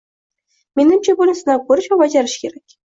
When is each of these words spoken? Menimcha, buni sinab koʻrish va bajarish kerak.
Menimcha, 0.81 1.17
buni 1.21 1.37
sinab 1.43 1.71
koʻrish 1.71 1.95
va 1.95 2.03
bajarish 2.05 2.41
kerak. 2.47 2.69